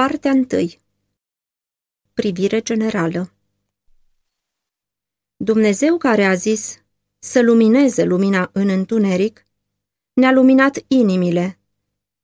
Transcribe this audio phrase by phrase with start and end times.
[0.00, 0.46] Partea 1.
[2.12, 3.32] Privire generală
[5.36, 6.82] Dumnezeu care a zis
[7.18, 9.46] să lumineze lumina în întuneric,
[10.12, 11.58] ne-a luminat inimile,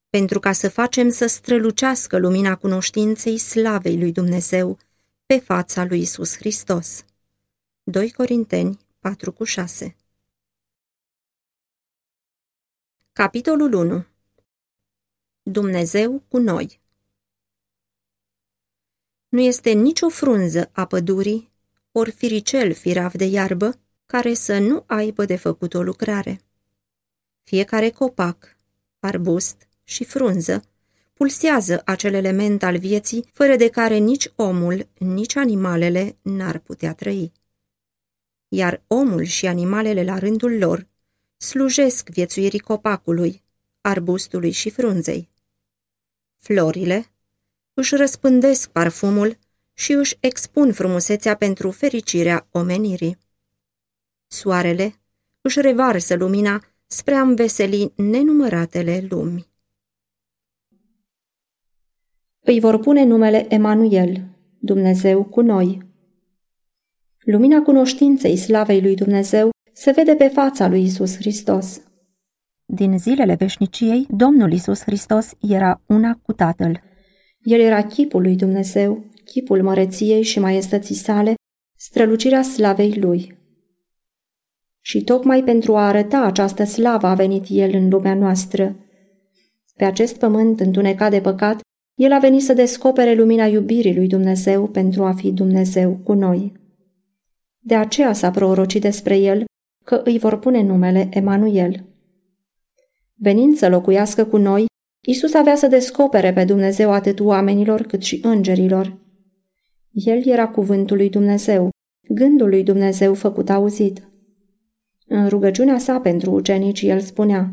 [0.08, 4.78] pentru ca să facem să strălucească lumina cunoștinței slavei lui Dumnezeu
[5.26, 7.04] pe fața lui Isus Hristos.
[7.82, 8.78] 2 Corinteni
[9.86, 9.94] 4,6
[13.12, 14.06] Capitolul 1
[15.42, 16.84] Dumnezeu cu noi
[19.36, 21.50] Nu este nicio frunză a pădurii,
[21.92, 26.40] ori firicel firav de iarbă, care să nu aibă de făcut o lucrare.
[27.42, 28.56] Fiecare copac,
[28.98, 30.62] arbust și frunză
[31.12, 37.32] pulsează acel element al vieții fără de care nici omul, nici animalele n-ar putea trăi.
[38.48, 40.86] Iar omul și animalele la rândul lor
[41.36, 43.42] slujesc viețuirii copacului,
[43.80, 45.28] arbustului și frunzei.
[46.36, 47.10] Florile
[47.78, 49.38] își răspândesc parfumul
[49.72, 53.18] și își expun frumusețea pentru fericirea omenirii.
[54.26, 54.94] Soarele
[55.40, 59.46] își revarsă lumina spre a înveseli nenumăratele lumi.
[62.40, 65.82] Îi vor pune numele Emanuel, Dumnezeu cu noi.
[67.18, 71.80] Lumina cunoștinței slavei lui Dumnezeu se vede pe fața lui Isus Hristos.
[72.64, 76.80] Din zilele veșniciei, Domnul Isus Hristos era una cu Tatăl.
[77.46, 81.34] El era chipul lui Dumnezeu, chipul măreției și maiestății sale,
[81.76, 83.38] strălucirea slavei lui.
[84.80, 88.76] Și tocmai pentru a arăta această slavă a venit El în lumea noastră.
[89.76, 91.60] Pe acest pământ întunecat de păcat,
[91.94, 96.52] El a venit să descopere lumina iubirii lui Dumnezeu pentru a fi Dumnezeu cu noi.
[97.58, 99.44] De aceea s-a prorocit despre El
[99.84, 101.84] că îi vor pune numele Emanuel.
[103.14, 104.66] Venind să locuiască cu noi,
[105.08, 108.98] Isus avea să descopere pe Dumnezeu atât oamenilor cât și îngerilor.
[109.90, 111.70] El era cuvântul lui Dumnezeu,
[112.08, 114.08] gândul lui Dumnezeu făcut auzit.
[115.06, 117.50] În rugăciunea sa pentru ucenici, el spunea,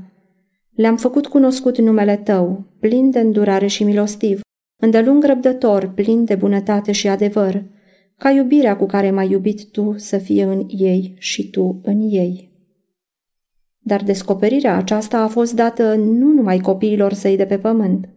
[0.75, 4.41] Le-am făcut cunoscut numele tău, plin de îndurare și milostiv,
[4.81, 7.63] îndelung răbdător, plin de bunătate și adevăr,
[8.17, 12.52] ca iubirea cu care m-ai iubit tu să fie în ei și tu în ei.
[13.83, 18.09] Dar descoperirea aceasta a fost dată nu numai copiilor săi de pe pământ.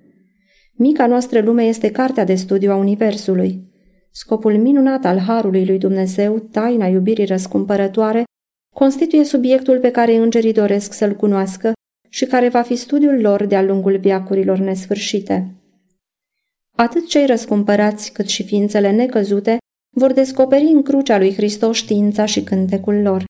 [0.73, 3.75] Mica noastră lume este cartea de studiu a Universului.
[4.11, 8.25] Scopul minunat al Harului lui Dumnezeu, taina iubirii răscumpărătoare,
[8.75, 11.73] constituie subiectul pe care îngerii doresc să-l cunoască
[12.09, 15.55] și care va fi studiul lor de-a lungul viacurilor nesfârșite.
[16.77, 19.57] Atât cei răscumpărați cât și ființele necăzute
[19.97, 23.25] vor descoperi în crucea lui Hristos știința și cântecul lor.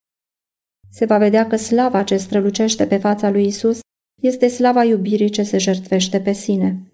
[0.96, 3.78] Se va vedea că slava ce strălucește pe fața lui Isus
[4.22, 6.92] este slava iubirii ce se jertfește pe sine.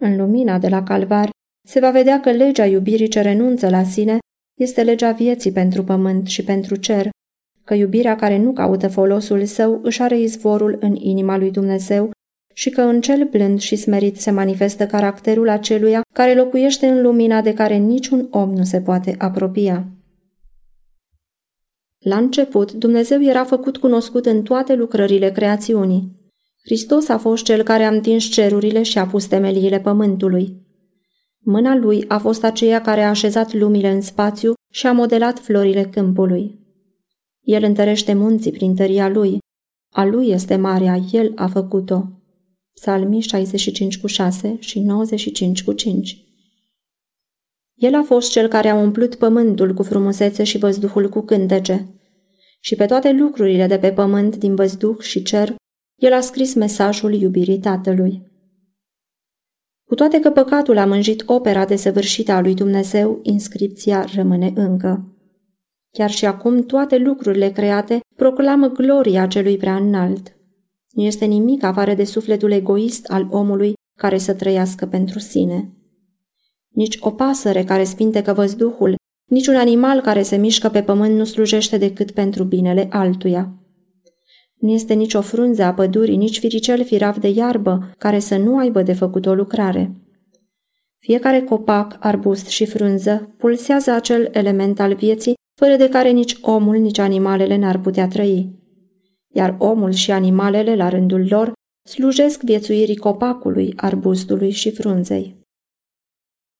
[0.00, 1.30] În lumina de la calvar
[1.68, 4.18] se va vedea că legea iubirii ce renunță la sine
[4.60, 7.10] este legea vieții pentru pământ și pentru cer,
[7.64, 12.10] că iubirea care nu caută folosul său își are izvorul în inima lui Dumnezeu
[12.54, 17.40] și că în cel blând și smerit se manifestă caracterul aceluia care locuiește în lumina
[17.40, 19.93] de care niciun om nu se poate apropia.
[22.04, 26.22] La început, Dumnezeu era făcut cunoscut în toate lucrările creațiunii.
[26.64, 30.62] Hristos a fost cel care a întins cerurile și a pus temeliile pământului.
[31.38, 35.84] Mâna lui a fost aceea care a așezat lumile în spațiu și a modelat florile
[35.84, 36.58] câmpului.
[37.40, 39.38] El întărește munții prin tăria lui.
[39.90, 42.02] A lui este marea, el a făcut-o.
[42.74, 46.24] Psalmii 65 cu 6 și 95 cu 5
[47.74, 51.93] El a fost cel care a umplut pământul cu frumusețe și văzduhul cu cântece.
[52.64, 55.54] Și pe toate lucrurile de pe pământ, din văzduh și cer,
[56.00, 58.22] el a scris mesajul iubirii Tatălui.
[59.88, 65.16] Cu toate că păcatul a mânjit opera desăvârșită a lui Dumnezeu, inscripția rămâne încă.
[65.90, 70.36] Chiar și acum toate lucrurile create proclamă gloria celui prea înalt.
[70.90, 75.72] Nu este nimic afară de sufletul egoist al omului care să trăiască pentru sine.
[76.68, 81.24] Nici o pasăre care spintecă văzduhul, nici un animal care se mișcă pe pământ nu
[81.24, 83.52] slujește decât pentru binele altuia.
[84.54, 88.58] Nu este nici o frunză a pădurii, nici firicel firav de iarbă care să nu
[88.58, 89.92] aibă de făcut o lucrare.
[90.96, 96.76] Fiecare copac, arbust și frunză pulsează acel element al vieții fără de care nici omul,
[96.76, 98.62] nici animalele n-ar putea trăi.
[99.34, 101.52] Iar omul și animalele, la rândul lor,
[101.88, 105.43] slujesc viețuirii copacului, arbustului și frunzei.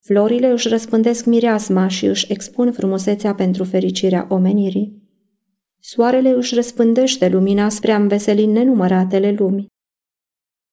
[0.06, 5.02] Florile își răspândesc mireasma și își expun frumusețea pentru fericirea omenirii.
[5.80, 9.66] Soarele își răspândește lumina spre a înveseli nenumăratele lumi.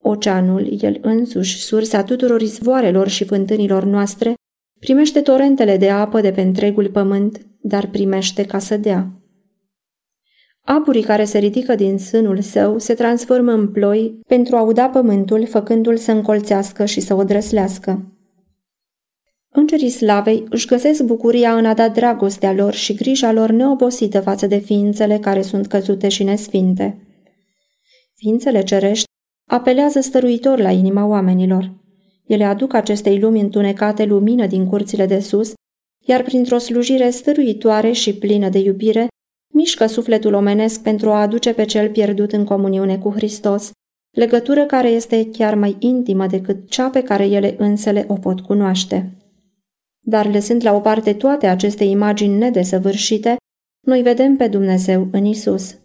[0.03, 4.33] Oceanul, el însuși, sursa tuturor izvoarelor și fântânilor noastre,
[4.79, 9.11] primește torentele de apă de pe întregul pământ, dar primește ca să dea.
[10.61, 15.47] Apurii care se ridică din sânul său se transformă în ploi pentru a uda pământul,
[15.47, 18.05] făcându-l să încolțească și să o drăslească.
[19.53, 24.47] Îngerii slavei își găsesc bucuria în a da dragostea lor și grija lor neobosită față
[24.47, 26.97] de ființele care sunt căzute și nesfinte.
[28.15, 29.05] Ființele cerești
[29.49, 31.71] apelează stăruitor la inima oamenilor.
[32.25, 35.53] Ele aduc acestei lumi întunecate lumină din curțile de sus,
[36.05, 39.07] iar printr-o slujire stăruitoare și plină de iubire,
[39.53, 43.71] mișcă sufletul omenesc pentru a aduce pe cel pierdut în comuniune cu Hristos,
[44.17, 49.15] legătură care este chiar mai intimă decât cea pe care ele însele o pot cunoaște.
[50.03, 53.35] Dar lăsând la o parte toate aceste imagini nedesăvârșite,
[53.85, 55.75] noi vedem pe Dumnezeu în Isus.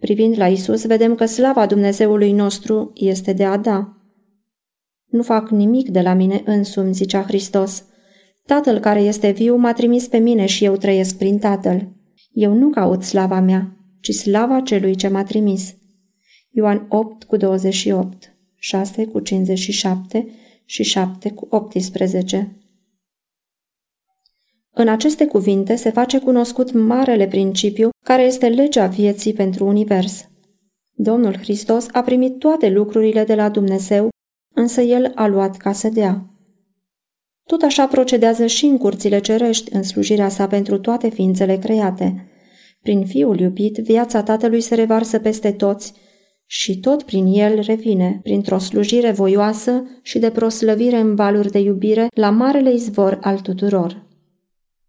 [0.00, 3.96] Privind la Isus, vedem că slava Dumnezeului nostru este de a da.
[5.04, 7.84] Nu fac nimic de la mine însumi, zicea Hristos.
[8.46, 11.88] Tatăl care este viu m-a trimis pe mine și eu trăiesc prin Tatăl.
[12.32, 15.76] Eu nu caut slava mea, ci slava celui ce m-a trimis.
[16.50, 20.26] Ioan 8 cu 28, 6 cu 57
[20.64, 22.63] și 7 cu 18.
[24.76, 30.28] În aceste cuvinte se face cunoscut marele principiu care este legea vieții pentru univers.
[30.96, 34.08] Domnul Hristos a primit toate lucrurile de la Dumnezeu,
[34.54, 36.28] însă El a luat ca să dea.
[37.46, 42.28] Tot așa procedează și în curțile cerești în slujirea sa pentru toate ființele create.
[42.82, 45.92] Prin Fiul iubit, viața Tatălui se revarsă peste toți
[46.46, 52.08] și tot prin el revine, printr-o slujire voioasă și de proslăvire în valuri de iubire,
[52.14, 54.03] la marele izvor al tuturor.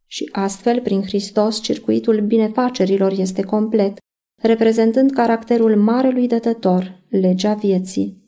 [0.07, 3.98] Și astfel, prin Hristos, circuitul binefacerilor este complet,
[4.42, 8.24] reprezentând caracterul Marelui Dătător, legea vieții.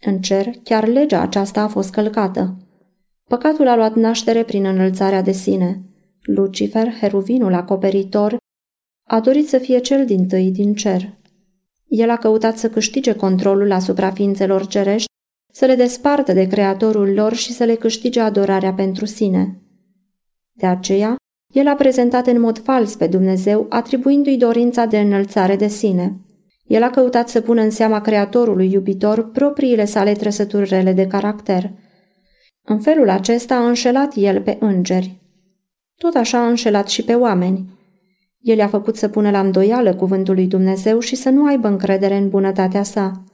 [0.00, 2.56] În cer, chiar legea aceasta a fost călcată.
[3.24, 5.82] Păcatul a luat naștere prin înălțarea de sine.
[6.22, 8.36] Lucifer, heruvinul acoperitor,
[9.08, 11.18] a dorit să fie cel din tâi din cer.
[11.86, 15.06] El a căutat să câștige controlul asupra ființelor cerești,
[15.52, 19.61] să le despartă de creatorul lor și să le câștige adorarea pentru sine.
[20.62, 21.16] De aceea,
[21.54, 26.16] el a prezentat în mod fals pe Dumnezeu, atribuindu-i dorința de înălțare de sine.
[26.64, 31.70] El a căutat să pună în seama creatorului iubitor propriile sale trăsături rele de caracter.
[32.64, 35.20] În felul acesta a înșelat el pe îngeri.
[35.96, 37.64] Tot așa a înșelat și pe oameni.
[38.40, 42.16] El a făcut să pună la îndoială cuvântul lui Dumnezeu și să nu aibă încredere
[42.16, 43.24] în bunătatea sa.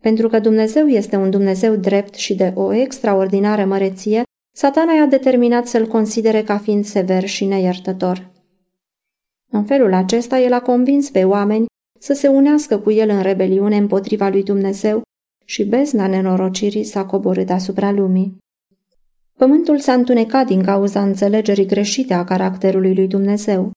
[0.00, 4.22] Pentru că Dumnezeu este un Dumnezeu drept și de o extraordinară măreție,
[4.56, 8.30] Satana i-a determinat să-l considere ca fiind sever și neiertător.
[9.50, 11.66] În felul acesta, el a convins pe oameni
[11.98, 15.02] să se unească cu el în rebeliune împotriva lui Dumnezeu
[15.44, 18.36] și bezna nenorocirii s-a coborât asupra lumii.
[19.38, 23.70] Pământul s-a întunecat din cauza înțelegerii greșite a caracterului lui Dumnezeu.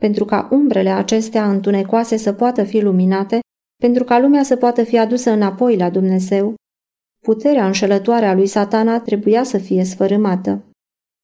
[0.00, 3.38] Pentru ca umbrele acestea întunecoase să poată fi luminate,
[3.82, 6.54] pentru ca lumea să poată fi adusă înapoi la Dumnezeu,
[7.24, 10.64] Puterea înșelătoare a lui satana trebuia să fie sfărâmată.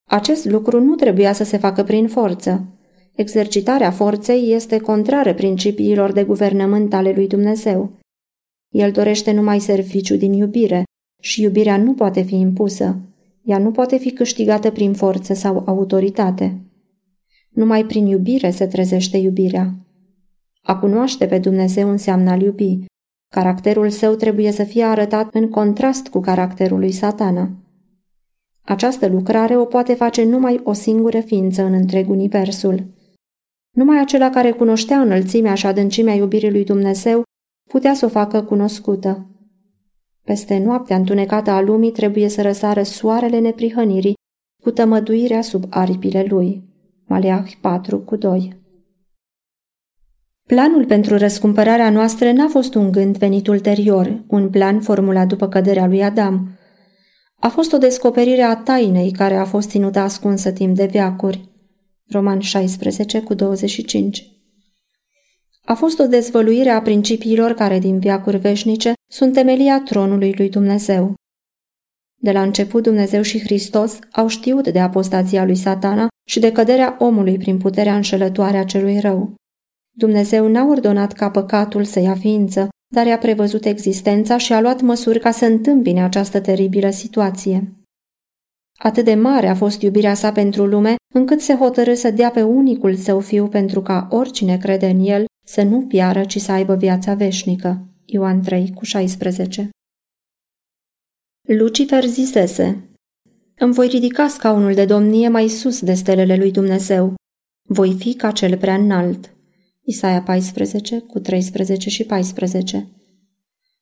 [0.09, 2.67] Acest lucru nu trebuia să se facă prin forță.
[3.13, 7.91] Exercitarea forței este contrară principiilor de guvernământ ale lui Dumnezeu.
[8.69, 10.83] El dorește numai serviciu din iubire
[11.23, 12.99] și iubirea nu poate fi impusă.
[13.43, 16.61] Ea nu poate fi câștigată prin forță sau autoritate.
[17.51, 19.75] Numai prin iubire se trezește iubirea.
[20.63, 22.79] A cunoaște pe Dumnezeu înseamnă a iubi,
[23.35, 27.51] Caracterul său trebuie să fie arătat în contrast cu caracterul lui satana.
[28.63, 32.85] Această lucrare o poate face numai o singură ființă în întreg universul.
[33.77, 37.23] Numai acela care cunoștea înălțimea și adâncimea iubirii lui Dumnezeu
[37.69, 39.27] putea să o facă cunoscută.
[40.25, 44.15] Peste noaptea întunecată a lumii trebuie să răsară soarele neprihănirii
[44.63, 46.63] cu tămăduirea sub aripile lui.
[47.07, 48.60] Maleah 4 cu 2
[50.51, 55.87] Planul pentru răscumpărarea noastră n-a fost un gând venit ulterior, un plan formulat după căderea
[55.87, 56.59] lui Adam.
[57.41, 61.49] A fost o descoperire a tainei care a fost ținută ascunsă timp de veacuri.
[62.09, 64.27] Roman 16 cu 25
[65.65, 71.15] A fost o dezvăluire a principiilor care din veacuri veșnice sunt temelia tronului lui Dumnezeu.
[72.17, 76.97] De la început Dumnezeu și Hristos au știut de apostazia lui satana și de căderea
[76.99, 79.39] omului prin puterea înșelătoare a celui rău.
[79.91, 84.81] Dumnezeu n-a ordonat ca păcatul să ia ființă, dar i-a prevăzut existența și a luat
[84.81, 87.73] măsuri ca să întâmpine această teribilă situație.
[88.79, 92.43] Atât de mare a fost iubirea sa pentru lume, încât se hotărâ să dea pe
[92.43, 96.75] unicul său fiu pentru ca oricine crede în el să nu piară, ci să aibă
[96.75, 97.85] viața veșnică.
[98.05, 99.71] Ioan 3 cu 16
[101.49, 102.89] Lucifer zisese,
[103.59, 107.15] Îmi voi ridica scaunul de domnie mai sus de stelele lui Dumnezeu.
[107.69, 109.35] Voi fi ca cel prea înalt.
[109.91, 112.89] Isaia 14 cu 13 și 14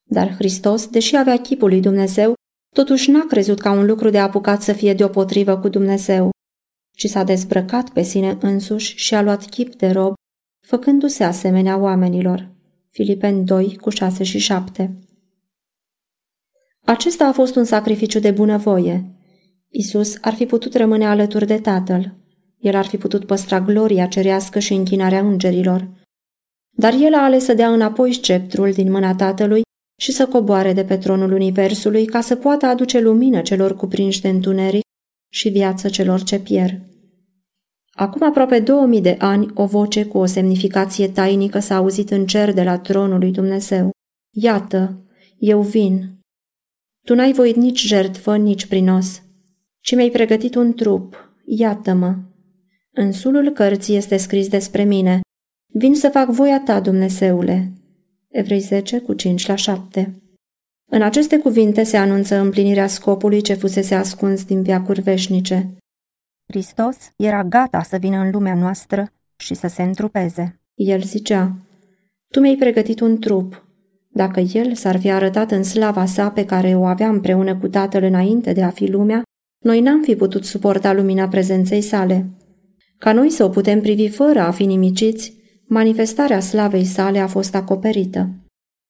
[0.03, 2.33] Dar Hristos, deși avea chipul lui Dumnezeu,
[2.75, 6.29] totuși n-a crezut ca un lucru de apucat să fie deopotrivă cu Dumnezeu,
[6.91, 10.13] ci s-a dezbrăcat pe sine însuși și a luat chip de rob,
[10.65, 12.51] făcându-se asemenea oamenilor.
[12.89, 14.99] Filipeni 2 cu 6 și 7
[16.85, 19.15] Acesta a fost un sacrificiu de bunăvoie.
[19.69, 22.15] Isus ar fi putut rămâne alături de Tatăl.
[22.57, 25.98] El ar fi putut păstra gloria cerească și închinarea îngerilor.
[26.79, 29.61] Dar el a ales să dea înapoi sceptrul din mâna Tatălui
[30.01, 34.29] și să coboare de pe tronul Universului ca să poată aduce lumină celor cuprinși de
[34.29, 34.81] întuneric
[35.31, 36.81] și viață celor ce pierd.
[37.91, 42.53] Acum aproape 2000 de ani, o voce cu o semnificație tainică s-a auzit în cer
[42.53, 43.91] de la tronul lui Dumnezeu.
[44.35, 45.05] Iată,
[45.37, 46.19] eu vin.
[47.05, 49.21] Tu n-ai voit nici jertfă, nici prinos,
[49.79, 51.33] ci mi-ai pregătit un trup.
[51.45, 52.15] Iată-mă.
[52.91, 55.19] În sulul cărții este scris despre mine.
[55.71, 57.71] Vin să fac voia ta, Dumnezeule.
[58.27, 60.21] Evrei 10 cu 5 la 7
[60.91, 65.75] În aceste cuvinte se anunță împlinirea scopului ce fusese ascuns din viacuri veșnice.
[66.47, 70.59] Hristos era gata să vină în lumea noastră și să se întrupeze.
[70.73, 71.55] El zicea,
[72.33, 73.65] Tu mi-ai pregătit un trup.
[74.07, 78.03] Dacă El s-ar fi arătat în slava sa pe care o avea împreună cu Tatăl
[78.03, 79.21] înainte de a fi lumea,
[79.65, 82.29] noi n-am fi putut suporta lumina prezenței sale.
[82.97, 85.38] Ca noi să o putem privi fără a fi nimiciți,
[85.69, 88.29] manifestarea slavei sale a fost acoperită.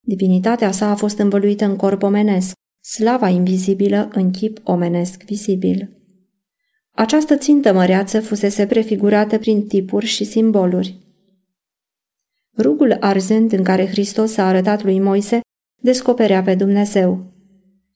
[0.06, 5.90] Divinitatea sa a fost învăluită în corp omenesc, slava invizibilă în chip omenesc vizibil.
[6.90, 10.98] Această țintă măreață fusese prefigurată prin tipuri și simboluri.
[12.58, 15.40] Rugul arzând în care Hristos a arătat lui Moise
[15.82, 17.32] descoperea pe Dumnezeu.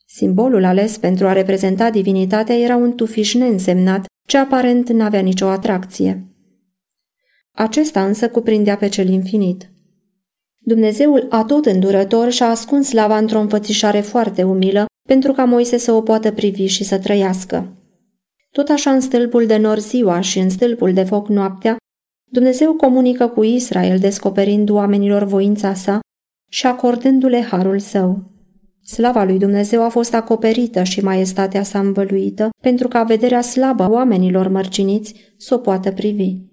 [0.07, 6.34] Simbolul ales pentru a reprezenta divinitatea era un tufiș neînsemnat, ce aparent n-avea nicio atracție.
[7.57, 9.71] Acesta însă cuprindea pe cel infinit.
[10.59, 16.03] Dumnezeul atot îndurător și-a ascuns lava într-o înfățișare foarte umilă pentru ca Moise să o
[16.03, 17.77] poată privi și să trăiască.
[18.51, 21.77] Tot așa în stâlpul de nor ziua și în stâlpul de foc noaptea,
[22.31, 26.01] Dumnezeu comunică cu Israel descoperind oamenilor voința sa
[26.51, 28.33] și acordându-le harul său.
[28.83, 33.89] Slava lui Dumnezeu a fost acoperită și maestatea sa învăluită pentru ca vederea slabă a
[33.89, 36.53] oamenilor mărciniți să o poată privi.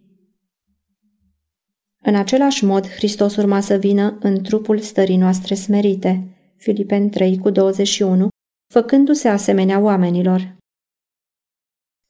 [2.03, 6.27] În același mod, Hristos urma să vină în trupul stării noastre smerite,
[6.57, 8.27] Filipen 3 cu 21,
[8.73, 10.55] făcându-se asemenea oamenilor.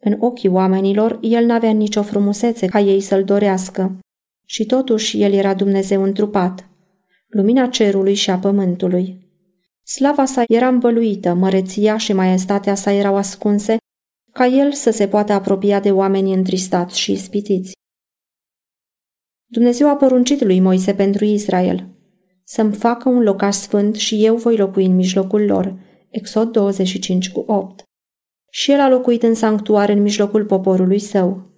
[0.03, 4.00] În ochii oamenilor, el n-avea nicio frumusețe ca ei să-l dorească.
[4.45, 6.69] Și totuși el era Dumnezeu întrupat,
[7.27, 9.29] lumina cerului și a pământului.
[9.83, 13.77] Slava sa era învăluită, măreția și maestatea sa erau ascunse,
[14.33, 17.71] ca el să se poată apropia de oamenii întristați și ispitiți.
[19.53, 21.88] Dumnezeu a poruncit lui Moise pentru Israel
[22.43, 25.79] să-mi facă un locaș sfânt și eu voi locui în mijlocul lor.
[26.10, 27.84] Exod 25 cu 8
[28.51, 31.50] și el a locuit în sanctuar în mijlocul poporului său.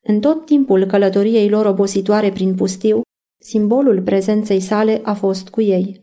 [0.00, 3.00] În tot timpul călătoriei lor obositoare prin pustiu,
[3.40, 6.02] simbolul prezenței sale a fost cu ei.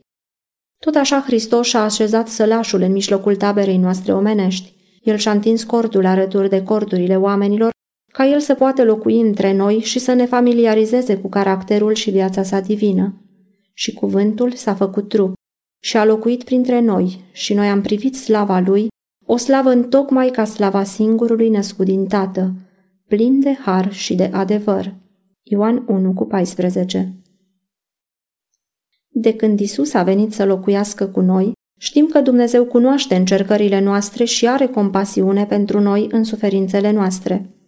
[0.77, 4.73] Tot așa Hristos și-a așezat sălașul în mijlocul taberei noastre omenești.
[5.01, 7.70] El și-a întins cordul arături de cordurile oamenilor,
[8.11, 12.43] ca el să poată locui între noi și să ne familiarizeze cu caracterul și viața
[12.43, 13.21] sa divină.
[13.73, 15.33] Și cuvântul s-a făcut trup
[15.83, 18.87] și a locuit printre noi și noi am privit slava lui,
[19.25, 22.53] o slavă întocmai ca slava singurului născut din Tată,
[23.07, 24.95] plin de har și de adevăr.
[25.41, 27.21] Ioan 1 cu 14
[29.07, 34.23] De când Isus a venit să locuiască cu noi, știm că Dumnezeu cunoaște încercările noastre
[34.23, 37.60] și are compasiune pentru noi în suferințele noastre.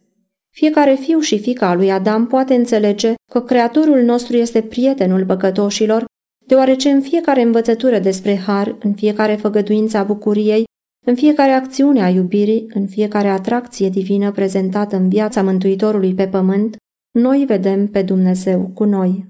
[0.56, 6.06] Fiecare fiu și fica a lui Adam poate înțelege că Creatorul nostru este prietenul păcătoșilor,
[6.48, 10.64] deoarece în fiecare învățătură despre har, în fiecare făgăduință a bucuriei,
[11.06, 16.76] în fiecare acțiune a iubirii, în fiecare atracție divină prezentată în viața Mântuitorului pe pământ,
[17.12, 19.28] noi vedem pe Dumnezeu cu noi.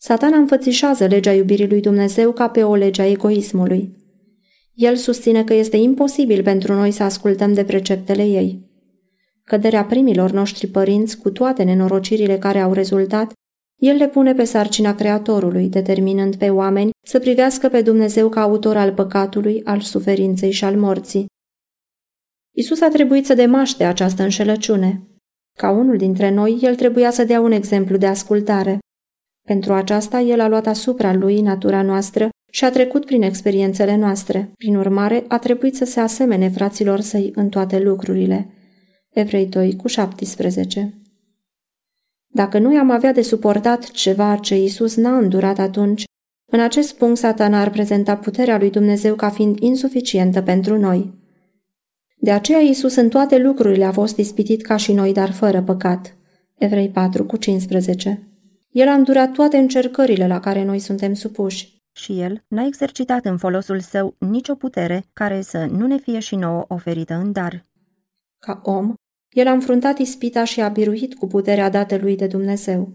[0.00, 3.96] Satana înfățișează legea iubirii lui Dumnezeu ca pe o lege a egoismului.
[4.74, 8.67] El susține că este imposibil pentru noi să ascultăm de preceptele ei.
[9.48, 13.32] Căderea primilor noștri părinți, cu toate nenorocirile care au rezultat,
[13.80, 18.76] el le pune pe sarcina Creatorului, determinând pe oameni să privească pe Dumnezeu ca autor
[18.76, 21.26] al păcatului, al suferinței și al morții.
[22.56, 25.02] Isus a trebuit să demaște această înșelăciune.
[25.58, 28.78] Ca unul dintre noi, el trebuia să dea un exemplu de ascultare.
[29.46, 34.50] Pentru aceasta, el a luat asupra lui natura noastră și a trecut prin experiențele noastre.
[34.54, 38.52] Prin urmare, a trebuit să se asemene fraților săi în toate lucrurile.
[39.08, 40.94] Evrei 2 cu 17
[42.26, 46.04] Dacă noi am avea de suportat ceva ce Isus n-a îndurat atunci,
[46.50, 51.14] în acest punct satana ar prezenta puterea lui Dumnezeu ca fiind insuficientă pentru noi.
[52.16, 56.16] De aceea Isus în toate lucrurile a fost ispitit ca și noi, dar fără păcat.
[56.54, 58.28] Evrei 4 cu 15
[58.70, 61.76] El a îndurat toate încercările la care noi suntem supuși.
[61.92, 66.36] Și el n-a exercitat în folosul său nicio putere care să nu ne fie și
[66.36, 67.67] nouă oferită în dar.
[68.38, 68.94] Ca om,
[69.28, 72.92] el a înfruntat ispita și a biruit cu puterea dată lui de Dumnezeu.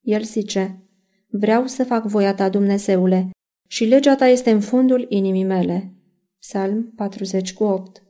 [0.00, 0.78] El zice,
[1.26, 3.30] Vreau să fac voia ta, Dumnezeule,
[3.68, 5.92] și legea ta este în fundul inimii mele.
[6.38, 8.02] Psalm 40 cu 8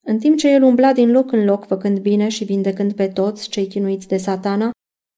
[0.00, 3.48] În timp ce el umbla din loc în loc făcând bine și vindecând pe toți
[3.48, 4.70] cei chinuiți de satana,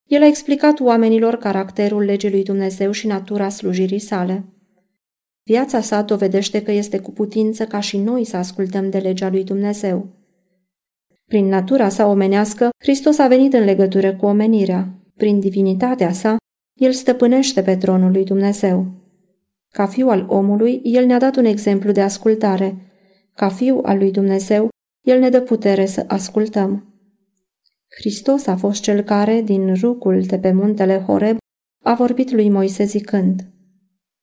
[0.08, 4.44] el a explicat oamenilor caracterul legii lui Dumnezeu și natura slujirii sale.
[5.42, 9.44] Viața sa dovedește că este cu putință ca și noi să ascultăm de legea lui
[9.44, 10.21] Dumnezeu.
[11.32, 14.88] Prin natura sa omenească, Hristos a venit în legătură cu omenirea.
[15.16, 16.36] Prin divinitatea sa,
[16.74, 18.86] el stăpânește pe tronul lui Dumnezeu.
[19.68, 22.76] Ca fiu al omului, el ne-a dat un exemplu de ascultare.
[23.34, 24.68] Ca fiu al lui Dumnezeu,
[25.06, 26.94] el ne dă putere să ascultăm.
[27.98, 31.36] Hristos a fost cel care, din rucul de pe muntele Horeb,
[31.82, 33.40] a vorbit lui Moise zicând,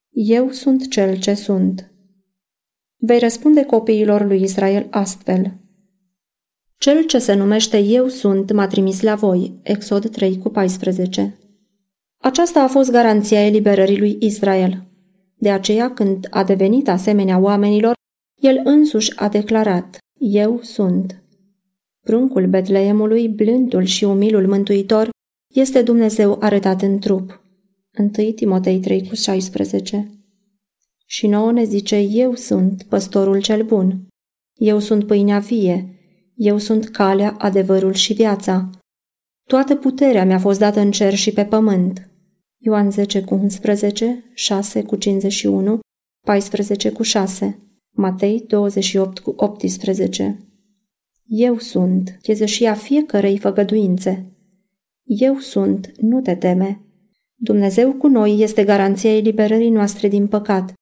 [0.10, 1.92] Eu sunt cel ce sunt.
[2.98, 5.60] Vei răspunde copiilor lui Israel astfel,
[6.80, 11.38] Cel ce se numește Eu sunt m-a trimis la voi, Exod 3 cu 14.
[12.18, 14.88] Aceasta a fost garanția eliberării lui Israel.
[15.36, 17.94] De aceea, când a devenit asemenea oamenilor,
[18.42, 21.24] el însuși a declarat, Eu sunt.
[22.06, 25.10] Pruncul Betleemului, blândul și umilul mântuitor,
[25.54, 27.44] este Dumnezeu arătat în trup.
[28.18, 30.12] 1 Timotei 3 cu 16
[31.06, 34.08] Și nouă ne zice, Eu sunt păstorul cel bun.
[34.54, 35.94] Eu sunt pâinea vie.
[36.42, 38.70] Eu sunt calea, adevărul și viața.
[39.50, 42.10] Toată puterea mi-a fost dată în cer și pe pământ.
[42.58, 45.80] Ioan 10 cu 11, 6 cu 51,
[46.26, 47.60] 14 cu 6,
[47.96, 50.40] Matei 28 cu 18.
[51.26, 54.32] Eu sunt, chezășia fiecărei făgăduințe.
[55.04, 56.82] Eu sunt, nu te teme.
[57.36, 60.74] Dumnezeu cu noi este garanția eliberării noastre din păcat,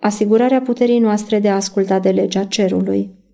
[0.00, 3.24] asigurarea puterii noastre de a asculta de legea cerului.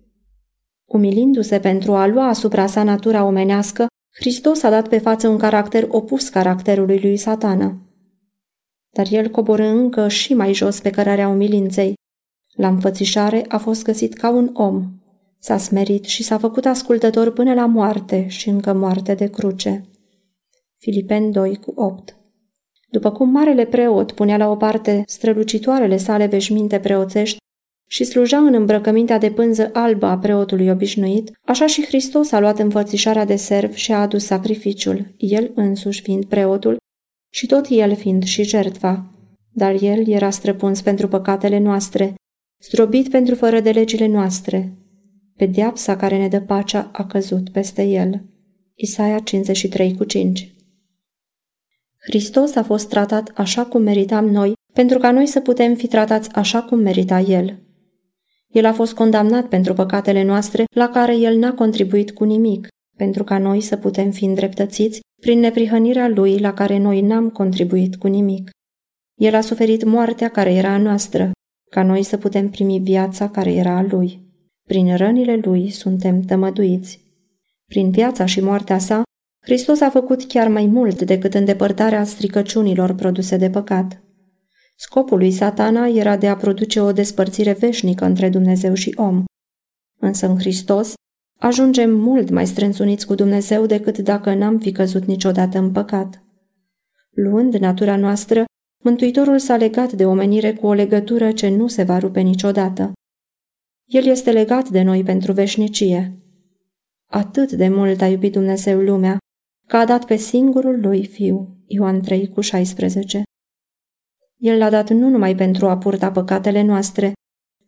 [0.85, 3.87] Umilindu-se pentru a lua asupra sa natura omenească,
[4.19, 7.77] Hristos a dat pe față un caracter opus caracterului lui satana
[8.93, 11.93] dar el coborâ încă și mai jos pe cărarea umilinței.
[12.55, 14.91] La înfățișare a fost găsit ca un om.
[15.39, 19.83] S-a smerit și s-a făcut ascultător până la moarte și încă moarte de cruce.
[20.77, 22.17] Filipen 2 cu 8
[22.89, 27.37] După cum marele preot punea la o parte strălucitoarele sale veșminte preoțești
[27.93, 32.59] și sluja în îmbrăcămintea de pânză albă a preotului obișnuit, așa și Hristos a luat
[32.59, 36.77] înfățișarea de serv și a adus sacrificiul, el însuși fiind preotul,
[37.29, 39.11] și tot el fiind și jertfa.
[39.51, 42.15] Dar el era străpuns pentru păcatele noastre,
[42.63, 44.77] zdrobit pentru fără de legile noastre.
[45.35, 48.23] Pedeapsa care ne dă pacea a căzut peste el.
[48.75, 50.53] Isaia 53 cu 5
[51.97, 56.29] Hristos a fost tratat așa cum meritam noi, pentru ca noi să putem fi tratați
[56.31, 57.57] așa cum merita El.
[58.53, 63.23] El a fost condamnat pentru păcatele noastre, la care El n-a contribuit cu nimic, pentru
[63.23, 68.07] ca noi să putem fi îndreptățiți prin neprihănirea lui la care noi n-am contribuit cu
[68.07, 68.49] nimic.
[69.21, 71.31] El a suferit moartea care era a noastră,
[71.71, 74.19] ca noi să putem primi viața care era a lui.
[74.67, 77.01] Prin rănile lui suntem tămăduiți.
[77.65, 79.03] Prin viața și moartea sa,
[79.45, 84.02] Hristos a făcut chiar mai mult decât îndepărtarea stricăciunilor produse de păcat.
[84.75, 89.23] Scopul lui satana era de a produce o despărțire veșnică între Dumnezeu și om.
[89.99, 90.93] Însă în Hristos,
[91.39, 96.23] ajungem mult mai strâns uniți cu Dumnezeu decât dacă n-am fi căzut niciodată în păcat.
[97.09, 98.45] Luând natura noastră,
[98.83, 102.91] Mântuitorul s-a legat de omenire cu o legătură ce nu se va rupe niciodată.
[103.85, 106.17] El este legat de noi pentru veșnicie.
[107.09, 109.17] Atât de mult a iubit Dumnezeu lumea,
[109.67, 113.23] că a dat pe singurul lui Fiu, Ioan 3 cu 16.
[114.43, 117.13] El l-a dat nu numai pentru a purta păcatele noastre,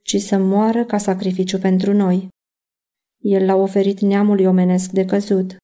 [0.02, 2.28] ci să moară ca sacrificiu pentru noi.
[3.22, 5.56] El l-a oferit neamului omenesc de căzut.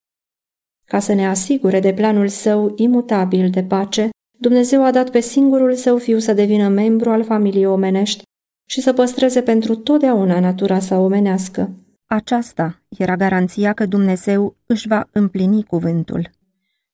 [0.86, 5.76] Ca să ne asigure de planul său imutabil de pace, Dumnezeu a dat pe singurul
[5.76, 8.24] său fiu să devină membru al familiei omenești
[8.70, 11.76] și să păstreze pentru totdeauna natura sa omenească.
[12.06, 16.30] Aceasta era garanția că Dumnezeu își va împlini cuvântul.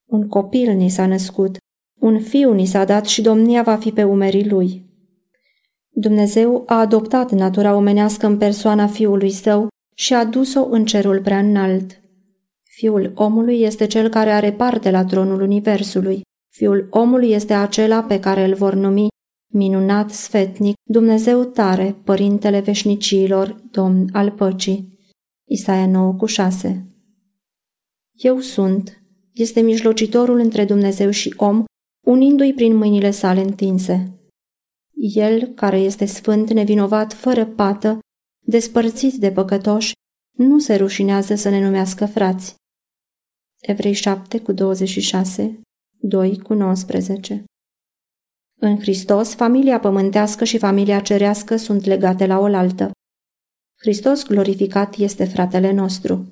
[0.04, 1.56] Un copil ni s-a născut,
[2.08, 4.84] Un fiu ni s-a dat și domnia va fi pe umerii lui.
[5.88, 11.38] Dumnezeu a adoptat natura omenească în persoana fiului său și a dus-o în cerul prea
[11.38, 12.00] înalt.
[12.62, 16.20] Fiul omului este cel care are parte la tronul universului.
[16.48, 19.08] Fiul omului este acela pe care îl vor numi
[19.52, 24.98] minunat sfetnic, Dumnezeu tare, Părintele veșnicilor, Domn al păcii.
[25.48, 26.86] Isaia 9 cu 6
[28.12, 31.64] Eu sunt, este mijlocitorul între Dumnezeu și om,
[32.08, 34.12] unindu-i prin mâinile sale întinse.
[35.14, 37.98] El, care este sfânt, nevinovat, fără pată,
[38.46, 39.92] despărțit de păcătoși,
[40.36, 42.54] nu se rușinează să ne numească frați.
[43.60, 45.60] Evrei 7 cu 26,
[46.00, 47.44] 2 cu 19
[48.60, 52.90] În Hristos, familia pământească și familia cerească sunt legate la oaltă.
[53.80, 56.30] Hristos glorificat este fratele nostru.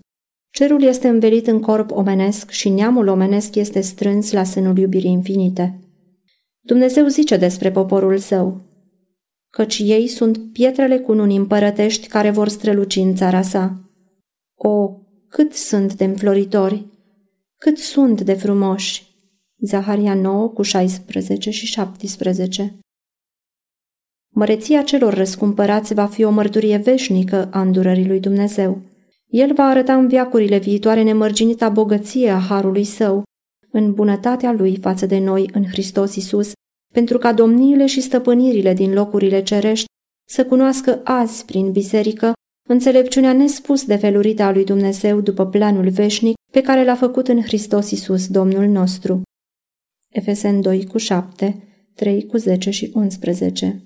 [0.57, 5.81] Cerul este învelit în corp omenesc și neamul omenesc este strâns la sânul iubirii infinite.
[6.61, 8.61] Dumnezeu zice despre poporul său,
[9.51, 13.91] căci ei sunt pietrele cununii împărătești care vor străluci în țara sa.
[14.55, 14.91] O,
[15.29, 16.87] cât sunt de înfloritori,
[17.57, 19.05] cât sunt de frumoși!
[19.59, 22.79] Zaharia 9 cu 16 și 17
[24.29, 28.86] Măreția celor răscumpărați va fi o mărturie veșnică a îndurării lui Dumnezeu.
[29.33, 33.23] El va arăta în viacurile viitoare nemărginita bogăție a harului său,
[33.71, 36.53] în bunătatea lui față de noi în Hristos Isus,
[36.95, 39.85] pentru ca domniile și stăpânirile din locurile cerești
[40.29, 42.33] să cunoască azi prin biserică
[42.69, 47.43] înțelepciunea nespus de felurită a lui Dumnezeu după planul veșnic pe care l-a făcut în
[47.43, 49.23] Hristos Isus, Domnul nostru.
[50.13, 51.63] Efesen 2 cu 7,
[51.95, 53.86] 3 cu 10 și 11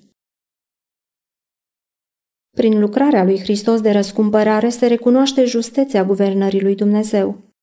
[2.56, 7.54] Prin lucrarea lui Hristos de răscumpărare se recunoaște justețea guvernării lui Dumnezeu.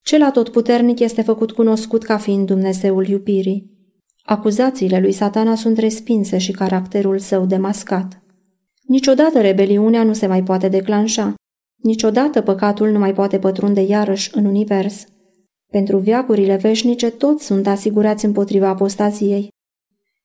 [0.00, 3.74] Cel atotputernic este făcut cunoscut ca fiind Dumnezeul iubirii.
[4.22, 8.22] Acuzațiile lui satana sunt respinse și caracterul său demascat.
[8.82, 11.34] Niciodată rebeliunea nu se mai poate declanșa.
[11.76, 15.06] Niciodată păcatul nu mai poate pătrunde iarăși în univers.
[15.72, 19.48] Pentru viacurile veșnice toți sunt asigurați împotriva apostaziei.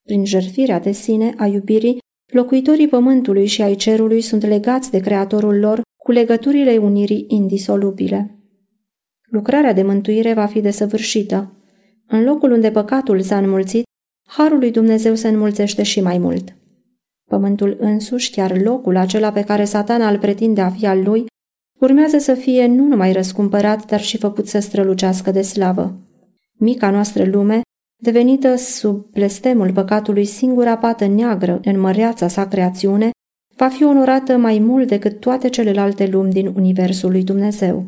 [0.03, 1.99] Prin jertfirea de sine a iubirii,
[2.31, 8.35] locuitorii pământului și ai cerului sunt legați de creatorul lor cu legăturile unirii indisolubile.
[9.29, 11.55] Lucrarea de mântuire va fi desăvârșită.
[12.07, 13.83] În locul unde păcatul s-a înmulțit,
[14.27, 16.55] harul lui Dumnezeu se înmulțește și mai mult.
[17.29, 21.25] Pământul însuși, chiar locul acela pe care satana îl pretinde a fi al lui,
[21.79, 25.97] urmează să fie nu numai răscumpărat, dar și făcut să strălucească de slavă.
[26.53, 27.61] Mica noastră lume,
[28.01, 33.09] devenită sub blestemul păcatului singura pată neagră în măreața sa creațiune,
[33.55, 37.85] va fi onorată mai mult decât toate celelalte lumi din Universul lui Dumnezeu.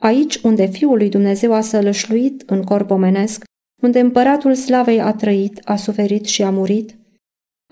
[0.00, 3.44] Aici unde Fiul lui Dumnezeu a sălășluit în corp omenesc,
[3.82, 6.96] unde împăratul slavei a trăit, a suferit și a murit,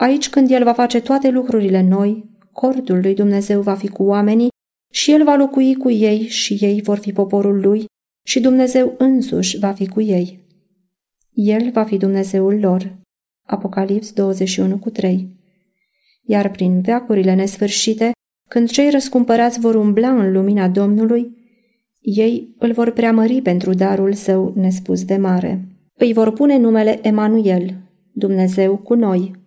[0.00, 4.48] aici când el va face toate lucrurile noi, cordul lui Dumnezeu va fi cu oamenii
[4.92, 7.84] și el va locui cu ei și ei vor fi poporul lui
[8.26, 10.48] și Dumnezeu însuși va fi cu ei.
[11.42, 12.96] El va fi Dumnezeul lor.
[13.46, 15.36] Apocalips 21 cu 3
[16.22, 18.10] Iar prin veacurile nesfârșite,
[18.48, 21.36] când cei răscumpărați vor umbla în lumina Domnului,
[22.00, 25.64] ei îl vor preamări pentru darul său nespus de mare.
[25.94, 27.76] Îi vor pune numele Emanuel,
[28.12, 29.39] Dumnezeu cu noi.